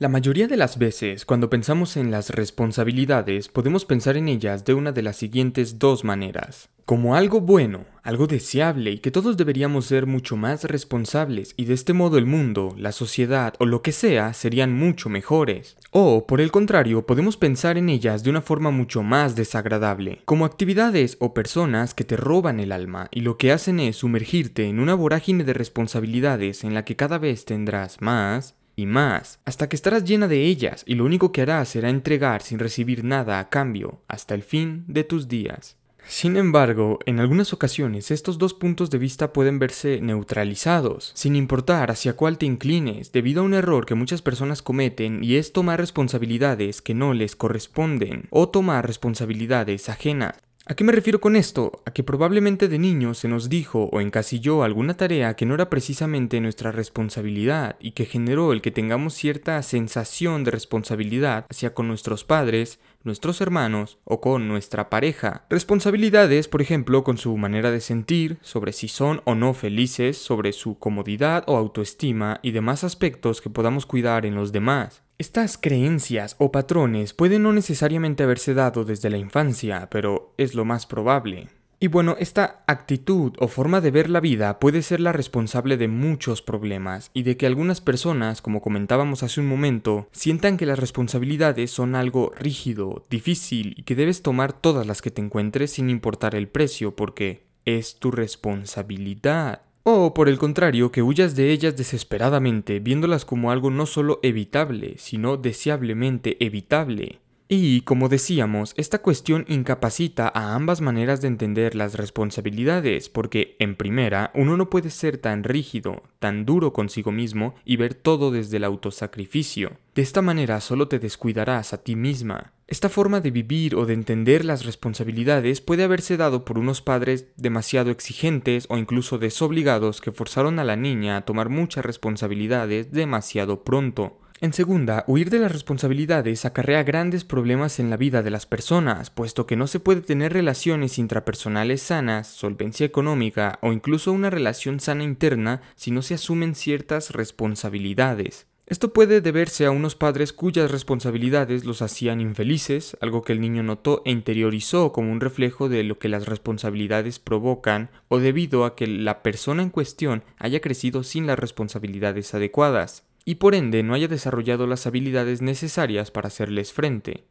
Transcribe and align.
La 0.00 0.08
mayoría 0.08 0.46
de 0.46 0.56
las 0.56 0.78
veces, 0.78 1.24
cuando 1.24 1.50
pensamos 1.50 1.96
en 1.96 2.12
las 2.12 2.30
responsabilidades, 2.30 3.48
podemos 3.48 3.84
pensar 3.84 4.16
en 4.16 4.28
ellas 4.28 4.64
de 4.64 4.74
una 4.74 4.92
de 4.92 5.02
las 5.02 5.16
siguientes 5.16 5.80
dos 5.80 6.04
maneras. 6.04 6.68
Como 6.84 7.16
algo 7.16 7.40
bueno, 7.40 7.84
algo 8.04 8.28
deseable 8.28 8.92
y 8.92 8.98
que 8.98 9.10
todos 9.10 9.36
deberíamos 9.36 9.86
ser 9.86 10.06
mucho 10.06 10.36
más 10.36 10.62
responsables 10.62 11.52
y 11.56 11.64
de 11.64 11.74
este 11.74 11.94
modo 11.94 12.16
el 12.16 12.26
mundo, 12.26 12.76
la 12.78 12.92
sociedad 12.92 13.54
o 13.58 13.66
lo 13.66 13.82
que 13.82 13.90
sea 13.90 14.34
serían 14.34 14.72
mucho 14.72 15.08
mejores. 15.08 15.76
O, 15.90 16.28
por 16.28 16.40
el 16.40 16.52
contrario, 16.52 17.04
podemos 17.04 17.36
pensar 17.36 17.76
en 17.76 17.88
ellas 17.88 18.22
de 18.22 18.30
una 18.30 18.40
forma 18.40 18.70
mucho 18.70 19.02
más 19.02 19.34
desagradable, 19.34 20.22
como 20.26 20.44
actividades 20.44 21.16
o 21.18 21.34
personas 21.34 21.92
que 21.92 22.04
te 22.04 22.16
roban 22.16 22.60
el 22.60 22.70
alma 22.70 23.08
y 23.10 23.22
lo 23.22 23.36
que 23.36 23.50
hacen 23.50 23.80
es 23.80 23.96
sumergirte 23.96 24.68
en 24.68 24.78
una 24.78 24.94
vorágine 24.94 25.42
de 25.42 25.54
responsabilidades 25.54 26.62
en 26.62 26.72
la 26.72 26.84
que 26.84 26.94
cada 26.94 27.18
vez 27.18 27.44
tendrás 27.44 28.00
más 28.00 28.54
y 28.78 28.86
más, 28.86 29.40
hasta 29.44 29.68
que 29.68 29.74
estarás 29.74 30.04
llena 30.04 30.28
de 30.28 30.44
ellas 30.44 30.84
y 30.86 30.94
lo 30.94 31.04
único 31.04 31.32
que 31.32 31.42
harás 31.42 31.70
será 31.70 31.90
entregar 31.90 32.42
sin 32.42 32.60
recibir 32.60 33.02
nada 33.02 33.40
a 33.40 33.48
cambio 33.48 34.02
hasta 34.06 34.36
el 34.36 34.44
fin 34.44 34.84
de 34.86 35.02
tus 35.02 35.26
días. 35.26 35.76
Sin 36.06 36.36
embargo, 36.36 37.00
en 37.04 37.18
algunas 37.18 37.52
ocasiones 37.52 38.12
estos 38.12 38.38
dos 38.38 38.54
puntos 38.54 38.88
de 38.88 38.98
vista 38.98 39.32
pueden 39.32 39.58
verse 39.58 40.00
neutralizados, 40.00 41.10
sin 41.16 41.34
importar 41.34 41.90
hacia 41.90 42.12
cuál 42.12 42.38
te 42.38 42.46
inclines, 42.46 43.10
debido 43.10 43.42
a 43.42 43.44
un 43.44 43.54
error 43.54 43.84
que 43.84 43.96
muchas 43.96 44.22
personas 44.22 44.62
cometen 44.62 45.24
y 45.24 45.34
es 45.34 45.52
tomar 45.52 45.80
responsabilidades 45.80 46.80
que 46.80 46.94
no 46.94 47.14
les 47.14 47.34
corresponden 47.34 48.28
o 48.30 48.48
tomar 48.48 48.86
responsabilidades 48.86 49.88
ajenas. 49.88 50.36
¿A 50.70 50.74
qué 50.74 50.84
me 50.84 50.92
refiero 50.92 51.18
con 51.18 51.34
esto? 51.34 51.80
A 51.86 51.92
que 51.92 52.02
probablemente 52.02 52.68
de 52.68 52.78
niño 52.78 53.14
se 53.14 53.26
nos 53.26 53.48
dijo 53.48 53.88
o 53.90 54.02
encasilló 54.02 54.62
alguna 54.62 54.98
tarea 54.98 55.34
que 55.34 55.46
no 55.46 55.54
era 55.54 55.70
precisamente 55.70 56.42
nuestra 56.42 56.72
responsabilidad 56.72 57.76
y 57.80 57.92
que 57.92 58.04
generó 58.04 58.52
el 58.52 58.60
que 58.60 58.70
tengamos 58.70 59.14
cierta 59.14 59.62
sensación 59.62 60.44
de 60.44 60.50
responsabilidad 60.50 61.46
hacia 61.48 61.72
con 61.72 61.88
nuestros 61.88 62.24
padres, 62.24 62.80
nuestros 63.02 63.40
hermanos 63.40 63.96
o 64.04 64.20
con 64.20 64.46
nuestra 64.46 64.90
pareja. 64.90 65.46
Responsabilidades, 65.48 66.48
por 66.48 66.60
ejemplo, 66.60 67.02
con 67.02 67.16
su 67.16 67.34
manera 67.38 67.70
de 67.70 67.80
sentir, 67.80 68.36
sobre 68.42 68.74
si 68.74 68.88
son 68.88 69.22
o 69.24 69.34
no 69.34 69.54
felices, 69.54 70.18
sobre 70.18 70.52
su 70.52 70.78
comodidad 70.78 71.44
o 71.46 71.56
autoestima 71.56 72.40
y 72.42 72.50
demás 72.50 72.84
aspectos 72.84 73.40
que 73.40 73.48
podamos 73.48 73.86
cuidar 73.86 74.26
en 74.26 74.34
los 74.34 74.52
demás. 74.52 75.07
Estas 75.20 75.58
creencias 75.58 76.36
o 76.38 76.52
patrones 76.52 77.12
pueden 77.12 77.42
no 77.42 77.52
necesariamente 77.52 78.22
haberse 78.22 78.54
dado 78.54 78.84
desde 78.84 79.10
la 79.10 79.18
infancia, 79.18 79.88
pero 79.90 80.32
es 80.38 80.54
lo 80.54 80.64
más 80.64 80.86
probable. 80.86 81.48
Y 81.80 81.88
bueno, 81.88 82.14
esta 82.20 82.62
actitud 82.68 83.32
o 83.40 83.48
forma 83.48 83.80
de 83.80 83.90
ver 83.90 84.10
la 84.10 84.20
vida 84.20 84.60
puede 84.60 84.80
ser 84.80 85.00
la 85.00 85.10
responsable 85.10 85.76
de 85.76 85.88
muchos 85.88 86.40
problemas 86.40 87.10
y 87.14 87.24
de 87.24 87.36
que 87.36 87.46
algunas 87.46 87.80
personas, 87.80 88.40
como 88.42 88.62
comentábamos 88.62 89.24
hace 89.24 89.40
un 89.40 89.48
momento, 89.48 90.08
sientan 90.12 90.56
que 90.56 90.66
las 90.66 90.78
responsabilidades 90.78 91.72
son 91.72 91.96
algo 91.96 92.30
rígido, 92.38 93.04
difícil 93.10 93.74
y 93.76 93.82
que 93.82 93.96
debes 93.96 94.22
tomar 94.22 94.52
todas 94.52 94.86
las 94.86 95.02
que 95.02 95.10
te 95.10 95.20
encuentres 95.20 95.72
sin 95.72 95.90
importar 95.90 96.36
el 96.36 96.46
precio 96.46 96.94
porque 96.94 97.48
es 97.64 97.98
tu 97.98 98.12
responsabilidad. 98.12 99.62
O, 99.90 100.12
por 100.12 100.28
el 100.28 100.36
contrario, 100.36 100.92
que 100.92 101.00
huyas 101.02 101.34
de 101.34 101.50
ellas 101.50 101.74
desesperadamente, 101.74 102.78
viéndolas 102.78 103.24
como 103.24 103.50
algo 103.50 103.70
no 103.70 103.86
solo 103.86 104.20
evitable, 104.22 104.96
sino 104.98 105.38
deseablemente 105.38 106.36
evitable. 106.44 107.20
Y, 107.50 107.80
como 107.80 108.10
decíamos, 108.10 108.74
esta 108.76 109.00
cuestión 109.00 109.46
incapacita 109.48 110.30
a 110.34 110.54
ambas 110.54 110.82
maneras 110.82 111.22
de 111.22 111.28
entender 111.28 111.74
las 111.74 111.94
responsabilidades, 111.94 113.08
porque, 113.08 113.56
en 113.58 113.74
primera, 113.74 114.30
uno 114.34 114.58
no 114.58 114.68
puede 114.68 114.90
ser 114.90 115.16
tan 115.16 115.44
rígido, 115.44 116.02
tan 116.18 116.44
duro 116.44 116.74
consigo 116.74 117.10
mismo 117.10 117.54
y 117.64 117.76
ver 117.76 117.94
todo 117.94 118.30
desde 118.30 118.58
el 118.58 118.64
autosacrificio. 118.64 119.78
De 119.94 120.02
esta 120.02 120.20
manera 120.20 120.60
solo 120.60 120.88
te 120.88 120.98
descuidarás 120.98 121.72
a 121.72 121.82
ti 121.82 121.96
misma. 121.96 122.52
Esta 122.66 122.90
forma 122.90 123.22
de 123.22 123.30
vivir 123.30 123.76
o 123.76 123.86
de 123.86 123.94
entender 123.94 124.44
las 124.44 124.66
responsabilidades 124.66 125.62
puede 125.62 125.84
haberse 125.84 126.18
dado 126.18 126.44
por 126.44 126.58
unos 126.58 126.82
padres 126.82 127.28
demasiado 127.38 127.90
exigentes 127.90 128.66
o 128.68 128.76
incluso 128.76 129.16
desobligados 129.16 130.02
que 130.02 130.12
forzaron 130.12 130.58
a 130.58 130.64
la 130.64 130.76
niña 130.76 131.16
a 131.16 131.22
tomar 131.22 131.48
muchas 131.48 131.86
responsabilidades 131.86 132.92
demasiado 132.92 133.64
pronto. 133.64 134.18
En 134.40 134.52
segunda, 134.52 135.02
huir 135.08 135.30
de 135.30 135.40
las 135.40 135.50
responsabilidades 135.50 136.44
acarrea 136.44 136.84
grandes 136.84 137.24
problemas 137.24 137.80
en 137.80 137.90
la 137.90 137.96
vida 137.96 138.22
de 138.22 138.30
las 138.30 138.46
personas, 138.46 139.10
puesto 139.10 139.46
que 139.46 139.56
no 139.56 139.66
se 139.66 139.80
puede 139.80 140.00
tener 140.00 140.32
relaciones 140.32 140.96
intrapersonales 140.98 141.82
sanas, 141.82 142.28
solvencia 142.28 142.86
económica 142.86 143.58
o 143.62 143.72
incluso 143.72 144.12
una 144.12 144.30
relación 144.30 144.78
sana 144.78 145.02
interna 145.02 145.60
si 145.74 145.90
no 145.90 146.02
se 146.02 146.14
asumen 146.14 146.54
ciertas 146.54 147.10
responsabilidades. 147.10 148.46
Esto 148.68 148.92
puede 148.92 149.20
deberse 149.20 149.66
a 149.66 149.72
unos 149.72 149.96
padres 149.96 150.32
cuyas 150.32 150.70
responsabilidades 150.70 151.64
los 151.64 151.82
hacían 151.82 152.20
infelices, 152.20 152.96
algo 153.00 153.22
que 153.22 153.32
el 153.32 153.40
niño 153.40 153.64
notó 153.64 154.02
e 154.04 154.12
interiorizó 154.12 154.92
como 154.92 155.10
un 155.10 155.20
reflejo 155.20 155.68
de 155.68 155.82
lo 155.82 155.98
que 155.98 156.08
las 156.08 156.26
responsabilidades 156.26 157.18
provocan, 157.18 157.90
o 158.06 158.20
debido 158.20 158.64
a 158.64 158.76
que 158.76 158.86
la 158.86 159.24
persona 159.24 159.64
en 159.64 159.70
cuestión 159.70 160.22
haya 160.36 160.60
crecido 160.60 161.02
sin 161.02 161.26
las 161.26 161.40
responsabilidades 161.40 162.34
adecuadas 162.34 163.07
y 163.28 163.34
por 163.34 163.54
ende 163.54 163.82
no 163.82 163.92
haya 163.92 164.08
desarrollado 164.08 164.66
las 164.66 164.86
habilidades 164.86 165.42
necesarias 165.42 166.10
para 166.10 166.28
hacerles 166.28 166.72
frente. 166.72 167.24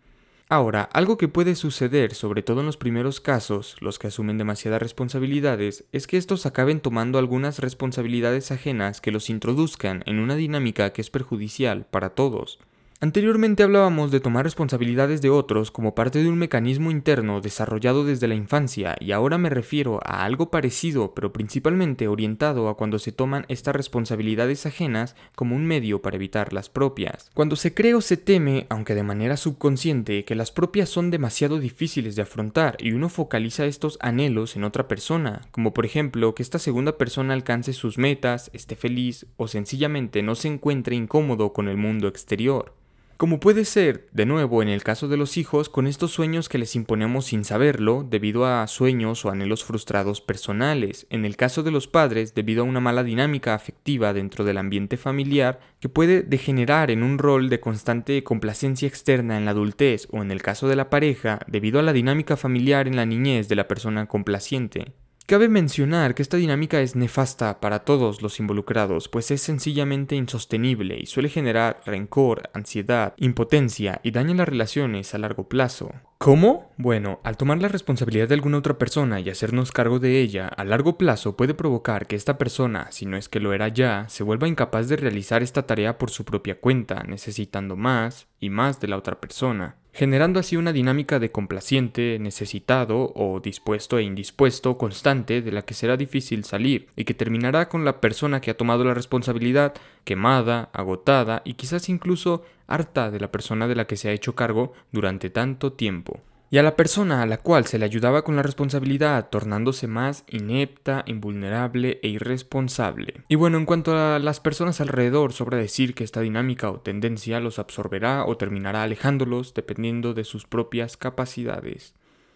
Ahora, 0.48 0.84
algo 0.94 1.18
que 1.18 1.28
puede 1.28 1.56
suceder, 1.56 2.14
sobre 2.14 2.44
todo 2.44 2.60
en 2.60 2.68
los 2.68 2.78
primeros 2.78 3.20
casos, 3.20 3.76
los 3.82 3.98
que 3.98 4.06
asumen 4.06 4.38
demasiadas 4.38 4.80
responsabilidades, 4.80 5.86
es 5.92 6.06
que 6.06 6.18
estos 6.18 6.46
acaben 6.46 6.82
tomando 6.82 7.18
algunas 7.18 7.58
responsabilidades 7.58 8.52
ajenas 8.52 9.02
que 9.02 9.10
los 9.10 9.32
introduzcan 9.32 10.04
en 10.06 10.20
una 10.20 10.36
dinámica 10.36 10.94
que 10.94 11.02
es 11.02 11.10
perjudicial 11.10 11.88
para 11.90 12.12
todos. 12.12 12.60
Anteriormente 13.00 13.62
hablábamos 13.62 14.10
de 14.10 14.20
tomar 14.20 14.44
responsabilidades 14.44 15.22
de 15.22 15.30
otros 15.30 15.70
como 15.70 15.94
parte 15.94 16.24
de 16.24 16.30
un 16.30 16.40
mecanismo 16.40 16.90
interno 16.90 17.42
desarrollado 17.42 18.04
desde 18.04 18.28
la 18.28 18.34
infancia 18.34 18.96
y 19.00 19.12
ahora 19.12 19.38
me 19.38 19.52
refiero 19.52 20.00
a 20.04 20.26
algo 20.26 20.50
parecido 20.50 21.14
pero 21.14 21.32
principalmente 21.32 22.08
orientado 22.08 22.70
a 22.70 22.76
cuando 22.76 22.98
se 22.98 23.12
toman 23.12 23.46
estas 23.50 23.76
responsabilidades 23.76 24.66
ajenas 24.66 25.16
como 25.36 25.56
un 25.56 25.68
medio 25.68 26.02
para 26.02 26.16
evitar 26.16 26.54
las 26.54 26.70
propias. 26.70 27.30
Cuando 27.36 27.56
se 27.56 27.72
cree 27.76 27.94
o 27.94 28.02
se 28.02 28.18
teme, 28.18 28.66
aunque 28.70 28.96
de 28.96 29.04
manera 29.04 29.38
subconsciente, 29.38 30.26
que 30.26 30.34
las 30.34 30.52
propias 30.52 30.90
son 30.90 31.12
demasiado 31.12 31.60
difíciles 31.60 32.16
de 32.16 32.24
afrontar 32.24 32.78
y 32.80 32.94
uno 32.94 33.10
focaliza 33.10 33.68
estos 33.68 34.00
anhelos 34.02 34.56
en 34.56 34.64
otra 34.64 34.88
persona, 34.88 35.44
como 35.52 35.72
por 35.72 35.86
ejemplo 35.86 36.34
que 36.34 36.42
esta 36.42 36.58
segunda 36.58 36.98
persona 36.98 37.36
alcance 37.36 37.74
sus 37.74 38.00
metas, 38.00 38.50
esté 38.54 38.76
feliz 38.76 39.28
o 39.38 39.48
sencillamente 39.48 40.24
no 40.24 40.34
se 40.34 40.48
encuentre 40.48 40.96
incómodo 40.96 41.54
con 41.54 41.68
el 41.68 41.78
mundo 41.78 42.08
exterior. 42.08 42.74
Como 43.18 43.40
puede 43.40 43.66
ser, 43.66 44.08
de 44.12 44.28
nuevo, 44.28 44.62
en 44.62 44.70
el 44.70 44.84
caso 44.84 45.08
de 45.08 45.18
los 45.18 45.38
hijos, 45.38 45.70
con 45.70 45.88
estos 45.88 46.12
sueños 46.12 46.50
que 46.50 46.60
les 46.60 46.76
imponemos 46.76 47.26
sin 47.26 47.46
saberlo, 47.46 48.06
debido 48.08 48.46
a 48.46 48.68
sueños 48.68 49.26
o 49.26 49.32
anhelos 49.32 49.64
frustrados 49.64 50.22
personales, 50.22 51.08
en 51.10 51.26
el 51.26 51.36
caso 51.36 51.64
de 51.64 51.72
los 51.72 51.88
padres, 51.88 52.36
debido 52.36 52.62
a 52.62 52.66
una 52.68 52.80
mala 52.80 53.04
dinámica 53.04 53.56
afectiva 53.56 54.14
dentro 54.14 54.46
del 54.46 54.60
ambiente 54.60 54.98
familiar, 54.98 55.60
que 55.80 55.90
puede 55.90 56.22
degenerar 56.22 56.92
en 56.92 57.02
un 57.02 57.18
rol 57.18 57.50
de 57.50 57.60
constante 57.60 58.24
complacencia 58.24 58.88
externa 58.88 59.36
en 59.36 59.46
la 59.46 59.52
adultez, 59.52 60.08
o 60.12 60.22
en 60.22 60.30
el 60.30 60.44
caso 60.44 60.68
de 60.68 60.76
la 60.76 60.92
pareja, 60.92 61.40
debido 61.48 61.80
a 61.80 61.84
la 61.84 61.94
dinámica 61.94 62.38
familiar 62.38 62.88
en 62.88 62.98
la 62.98 63.08
niñez 63.08 63.50
de 63.50 63.56
la 63.56 63.68
persona 63.68 64.06
complaciente. 64.06 64.94
Cabe 65.30 65.50
mencionar 65.50 66.16
que 66.16 66.22
esta 66.22 66.38
dinámica 66.38 66.80
es 66.80 66.96
nefasta 66.96 67.60
para 67.60 67.80
todos 67.80 68.22
los 68.22 68.40
involucrados, 68.40 69.10
pues 69.10 69.30
es 69.30 69.42
sencillamente 69.42 70.16
insostenible 70.16 70.98
y 70.98 71.06
suele 71.06 71.28
generar 71.28 71.82
rencor, 71.86 72.50
ansiedad, 72.54 73.14
impotencia 73.18 74.00
y 74.04 74.12
daña 74.12 74.36
las 74.36 74.48
relaciones 74.48 75.14
a 75.14 75.18
largo 75.18 75.50
plazo. 75.50 75.92
¿Cómo? 76.18 76.72
Bueno, 76.78 77.20
al 77.26 77.36
tomar 77.36 77.62
la 77.62 77.68
responsabilidad 77.68 78.30
de 78.30 78.36
alguna 78.36 78.60
otra 78.60 78.78
persona 78.78 79.20
y 79.20 79.30
hacernos 79.30 79.74
cargo 79.74 80.00
de 80.00 80.22
ella, 80.22 80.48
a 80.48 80.64
largo 80.64 80.98
plazo 80.98 81.36
puede 81.36 81.54
provocar 81.54 82.08
que 82.08 82.16
esta 82.16 82.38
persona, 82.38 82.88
si 82.92 83.06
no 83.06 83.18
es 83.18 83.28
que 83.28 83.42
lo 83.42 83.52
era 83.52 83.68
ya, 83.68 84.06
se 84.08 84.24
vuelva 84.24 84.48
incapaz 84.48 84.88
de 84.88 84.96
realizar 84.96 85.44
esta 85.44 85.68
tarea 85.68 85.98
por 85.98 86.10
su 86.10 86.24
propia 86.24 86.62
cuenta, 86.62 87.04
necesitando 87.04 87.76
más 87.76 88.28
y 88.40 88.50
más 88.50 88.80
de 88.80 88.88
la 88.88 88.96
otra 88.96 89.20
persona 89.20 89.76
generando 89.98 90.40
así 90.40 90.56
una 90.58 90.74
dinámica 90.74 91.18
de 91.18 91.32
complaciente, 91.32 92.20
necesitado 92.20 93.12
o 93.16 93.40
dispuesto 93.40 93.98
e 93.98 94.04
indispuesto 94.04 94.78
constante 94.78 95.42
de 95.42 95.52
la 95.52 95.64
que 95.64 95.74
será 95.74 95.98
difícil 95.98 96.44
salir 96.44 96.88
y 96.96 97.04
que 97.04 97.16
terminará 97.16 97.68
con 97.68 97.84
la 97.84 98.00
persona 98.00 98.40
que 98.40 98.52
ha 98.52 98.58
tomado 98.58 98.84
la 98.84 98.94
responsabilidad 98.94 99.74
quemada, 100.04 100.70
agotada 100.72 101.42
y 101.46 101.56
quizás 101.56 101.90
incluso 101.90 102.46
harta 102.68 103.10
de 103.10 103.20
la 103.20 103.32
persona 103.32 103.68
de 103.68 103.74
la 103.74 103.88
que 103.88 103.98
se 103.98 104.10
ha 104.10 104.14
hecho 104.14 104.36
cargo 104.36 104.74
durante 104.92 105.32
tanto 105.32 105.74
tiempo 105.74 106.22
y 106.50 106.58
a 106.58 106.64
la 106.64 106.76
persona 106.76 107.22
a 107.22 107.26
la 107.26 107.38
cual 107.38 107.66
se 107.66 107.78
le 107.78 107.86
ayudaba 107.86 108.24
con 108.24 108.36
la 108.36 108.44
responsabilidad 108.44 109.30
tornándose 109.30 109.88
más 109.88 110.24
inepta, 110.28 111.04
invulnerable 111.06 112.00
e 112.04 112.08
irresponsable. 112.08 113.22
Y 113.28 113.36
bueno, 113.36 113.58
en 113.58 113.66
cuanto 113.66 113.98
a 113.98 114.20
las 114.20 114.40
personas 114.40 114.80
alrededor, 114.82 115.34
sobra 115.34 115.58
decir 115.58 115.94
que 115.94 116.04
esta 116.04 116.22
dinámica 116.22 116.72
o 116.72 116.80
tendencia 116.80 117.40
los 117.40 117.60
absorberá 117.60 118.26
o 118.26 118.38
terminará 118.38 118.84
alejándolos 118.84 119.54
dependiendo 119.54 120.14
de 120.14 120.24
sus 120.24 120.46
propias 120.46 120.98
capacidades. 120.98 121.94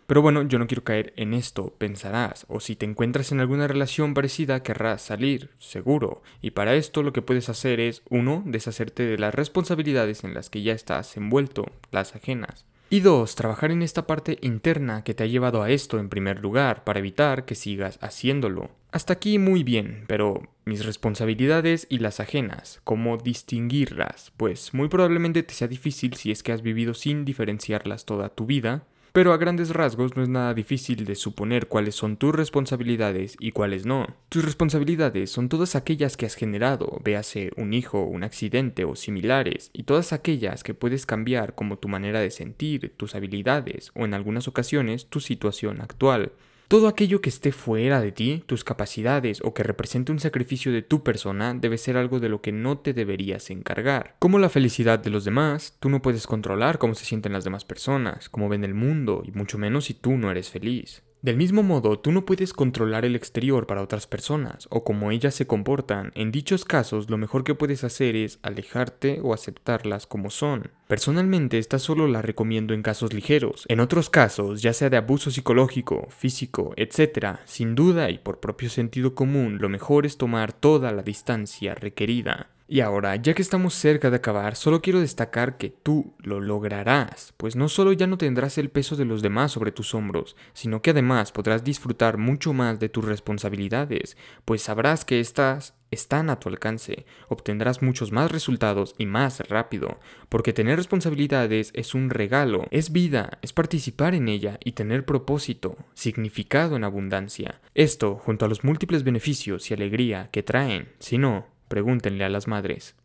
Pero 0.07 0.21
bueno, 0.21 0.43
yo 0.43 0.59
no 0.59 0.67
quiero 0.67 0.83
caer 0.83 1.13
en 1.15 1.33
esto, 1.33 1.73
pensarás, 1.77 2.45
o 2.49 2.59
si 2.59 2.75
te 2.75 2.85
encuentras 2.85 3.31
en 3.31 3.39
alguna 3.39 3.69
relación 3.69 4.13
parecida 4.13 4.61
querrás 4.61 5.01
salir, 5.01 5.51
seguro, 5.57 6.21
y 6.41 6.51
para 6.51 6.75
esto 6.75 7.01
lo 7.01 7.13
que 7.13 7.21
puedes 7.21 7.47
hacer 7.47 7.79
es, 7.79 8.01
uno, 8.09 8.43
deshacerte 8.45 9.03
de 9.03 9.17
las 9.17 9.33
responsabilidades 9.33 10.25
en 10.25 10.33
las 10.33 10.49
que 10.49 10.63
ya 10.63 10.73
estás 10.73 11.15
envuelto, 11.15 11.71
las 11.91 12.13
ajenas. 12.13 12.65
Y 12.93 12.99
dos, 12.99 13.35
trabajar 13.35 13.71
en 13.71 13.83
esta 13.83 14.05
parte 14.05 14.37
interna 14.41 15.05
que 15.05 15.13
te 15.13 15.23
ha 15.23 15.25
llevado 15.25 15.63
a 15.63 15.69
esto 15.69 15.97
en 15.97 16.09
primer 16.09 16.41
lugar, 16.41 16.83
para 16.83 16.99
evitar 16.99 17.45
que 17.45 17.55
sigas 17.55 17.97
haciéndolo. 18.01 18.69
Hasta 18.91 19.13
aquí 19.13 19.39
muy 19.39 19.63
bien, 19.63 20.03
pero 20.07 20.41
mis 20.65 20.83
responsabilidades 20.83 21.87
y 21.89 21.99
las 21.99 22.19
ajenas, 22.19 22.81
¿cómo 22.83 23.15
distinguirlas? 23.15 24.33
Pues 24.35 24.73
muy 24.73 24.89
probablemente 24.89 25.41
te 25.41 25.53
sea 25.53 25.69
difícil 25.69 26.15
si 26.15 26.31
es 26.31 26.43
que 26.43 26.51
has 26.51 26.61
vivido 26.61 26.93
sin 26.93 27.23
diferenciarlas 27.23 28.03
toda 28.03 28.27
tu 28.27 28.45
vida, 28.45 28.83
pero 29.11 29.33
a 29.33 29.37
grandes 29.37 29.71
rasgos 29.71 30.15
no 30.15 30.23
es 30.23 30.29
nada 30.29 30.53
difícil 30.53 31.05
de 31.05 31.15
suponer 31.15 31.67
cuáles 31.67 31.95
son 31.95 32.17
tus 32.17 32.33
responsabilidades 32.33 33.35
y 33.39 33.51
cuáles 33.51 33.85
no. 33.85 34.07
Tus 34.29 34.45
responsabilidades 34.45 35.29
son 35.31 35.49
todas 35.49 35.75
aquellas 35.75 36.17
que 36.17 36.25
has 36.25 36.35
generado, 36.35 36.99
véase 37.03 37.51
un 37.57 37.73
hijo, 37.73 38.03
un 38.03 38.23
accidente 38.23 38.85
o 38.85 38.95
similares, 38.95 39.69
y 39.73 39.83
todas 39.83 40.13
aquellas 40.13 40.63
que 40.63 40.73
puedes 40.73 41.05
cambiar 41.05 41.55
como 41.55 41.77
tu 41.77 41.87
manera 41.87 42.19
de 42.19 42.31
sentir, 42.31 42.93
tus 42.95 43.15
habilidades 43.15 43.91
o 43.95 44.05
en 44.05 44.13
algunas 44.13 44.47
ocasiones 44.47 45.07
tu 45.07 45.19
situación 45.19 45.81
actual. 45.81 46.31
Todo 46.71 46.87
aquello 46.87 47.19
que 47.19 47.27
esté 47.27 47.51
fuera 47.51 47.99
de 47.99 48.13
ti, 48.13 48.45
tus 48.45 48.63
capacidades 48.63 49.41
o 49.43 49.53
que 49.53 49.61
represente 49.61 50.13
un 50.13 50.21
sacrificio 50.21 50.71
de 50.71 50.81
tu 50.81 51.03
persona 51.03 51.53
debe 51.53 51.77
ser 51.77 51.97
algo 51.97 52.21
de 52.21 52.29
lo 52.29 52.41
que 52.41 52.53
no 52.53 52.77
te 52.77 52.93
deberías 52.93 53.49
encargar. 53.49 54.15
Como 54.19 54.39
la 54.39 54.47
felicidad 54.47 54.97
de 54.97 55.09
los 55.09 55.25
demás, 55.25 55.75
tú 55.81 55.89
no 55.89 56.01
puedes 56.01 56.27
controlar 56.27 56.77
cómo 56.77 56.95
se 56.95 57.03
sienten 57.03 57.33
las 57.33 57.43
demás 57.43 57.65
personas, 57.65 58.29
cómo 58.29 58.47
ven 58.47 58.63
el 58.63 58.73
mundo 58.73 59.21
y 59.25 59.31
mucho 59.31 59.57
menos 59.57 59.83
si 59.83 59.95
tú 59.95 60.15
no 60.15 60.31
eres 60.31 60.49
feliz. 60.49 61.03
Del 61.21 61.37
mismo 61.37 61.61
modo, 61.61 61.99
tú 61.99 62.11
no 62.11 62.25
puedes 62.25 62.51
controlar 62.51 63.05
el 63.05 63.15
exterior 63.15 63.67
para 63.67 63.83
otras 63.83 64.07
personas 64.07 64.67
o 64.71 64.83
cómo 64.83 65.11
ellas 65.11 65.35
se 65.35 65.45
comportan. 65.45 66.11
En 66.15 66.31
dichos 66.31 66.65
casos, 66.65 67.11
lo 67.11 67.17
mejor 67.19 67.43
que 67.43 67.53
puedes 67.53 67.83
hacer 67.83 68.15
es 68.15 68.39
alejarte 68.41 69.19
o 69.21 69.35
aceptarlas 69.35 70.07
como 70.07 70.31
son. 70.31 70.71
Personalmente, 70.87 71.59
esta 71.59 71.77
solo 71.77 72.07
la 72.07 72.23
recomiendo 72.23 72.73
en 72.73 72.81
casos 72.81 73.13
ligeros. 73.13 73.65
En 73.67 73.81
otros 73.81 74.09
casos, 74.09 74.63
ya 74.63 74.73
sea 74.73 74.89
de 74.89 74.97
abuso 74.97 75.29
psicológico, 75.29 76.07
físico, 76.09 76.73
etc., 76.75 77.37
sin 77.45 77.75
duda 77.75 78.09
y 78.09 78.17
por 78.17 78.39
propio 78.39 78.71
sentido 78.71 79.13
común, 79.13 79.59
lo 79.61 79.69
mejor 79.69 80.07
es 80.07 80.17
tomar 80.17 80.53
toda 80.53 80.91
la 80.91 81.03
distancia 81.03 81.75
requerida. 81.75 82.49
Y 82.71 82.79
ahora, 82.79 83.17
ya 83.17 83.33
que 83.33 83.41
estamos 83.41 83.73
cerca 83.73 84.09
de 84.09 84.15
acabar, 84.15 84.55
solo 84.55 84.81
quiero 84.81 85.01
destacar 85.01 85.57
que 85.57 85.69
tú 85.71 86.15
lo 86.19 86.39
lograrás, 86.39 87.33
pues 87.35 87.57
no 87.57 87.67
solo 87.67 87.91
ya 87.91 88.07
no 88.07 88.17
tendrás 88.17 88.57
el 88.57 88.69
peso 88.69 88.95
de 88.95 89.03
los 89.03 89.21
demás 89.21 89.51
sobre 89.51 89.73
tus 89.73 89.93
hombros, 89.93 90.37
sino 90.53 90.81
que 90.81 90.91
además 90.91 91.33
podrás 91.33 91.65
disfrutar 91.65 92.17
mucho 92.17 92.53
más 92.53 92.79
de 92.79 92.87
tus 92.87 93.03
responsabilidades, 93.03 94.15
pues 94.45 94.61
sabrás 94.61 95.03
que 95.03 95.19
estas 95.19 95.73
están 95.91 96.29
a 96.29 96.39
tu 96.39 96.47
alcance, 96.47 97.05
obtendrás 97.27 97.81
muchos 97.81 98.13
más 98.13 98.31
resultados 98.31 98.95
y 98.97 99.05
más 99.05 99.41
rápido, 99.49 99.99
porque 100.29 100.53
tener 100.53 100.77
responsabilidades 100.77 101.71
es 101.75 101.93
un 101.93 102.09
regalo, 102.09 102.67
es 102.71 102.93
vida, 102.93 103.39
es 103.41 103.51
participar 103.51 104.15
en 104.15 104.29
ella 104.29 104.57
y 104.63 104.71
tener 104.71 105.03
propósito, 105.03 105.75
significado 105.93 106.77
en 106.77 106.85
abundancia. 106.85 107.59
Esto, 107.75 108.15
junto 108.15 108.45
a 108.45 108.47
los 108.47 108.63
múltiples 108.63 109.03
beneficios 109.03 109.69
y 109.69 109.73
alegría 109.73 110.29
que 110.31 110.41
traen, 110.41 110.93
si 110.99 111.17
no, 111.17 111.50
Pregúntenle 111.71 112.25
a 112.25 112.29
las 112.29 112.49
madres. 112.49 112.97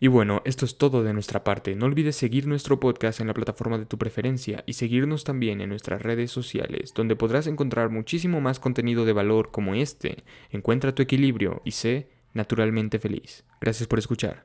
Y 0.00 0.08
bueno, 0.08 0.42
esto 0.44 0.66
es 0.66 0.76
todo 0.76 1.02
de 1.02 1.14
nuestra 1.14 1.44
parte. 1.44 1.74
No 1.76 1.86
olvides 1.86 2.14
seguir 2.14 2.46
nuestro 2.46 2.78
podcast 2.78 3.22
en 3.22 3.26
la 3.28 3.32
plataforma 3.32 3.78
de 3.78 3.86
tu 3.86 3.96
preferencia 3.96 4.62
y 4.66 4.74
seguirnos 4.74 5.24
también 5.24 5.62
en 5.62 5.70
nuestras 5.70 6.02
redes 6.02 6.30
sociales, 6.30 6.92
donde 6.94 7.16
podrás 7.16 7.46
encontrar 7.46 7.88
muchísimo 7.88 8.42
más 8.42 8.60
contenido 8.60 9.06
de 9.06 9.14
valor 9.14 9.50
como 9.50 9.74
este. 9.74 10.24
Encuentra 10.50 10.94
tu 10.94 11.02
equilibrio 11.02 11.62
y 11.64 11.70
sé 11.70 12.10
naturalmente 12.34 12.98
feliz. 12.98 13.46
Gracias 13.62 13.88
por 13.88 13.98
escuchar. 13.98 14.44